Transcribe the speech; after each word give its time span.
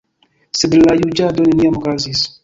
Sed 0.59 0.71
la 0.79 0.95
juĝado 1.01 1.45
neniam 1.49 1.77
okazis. 1.81 2.23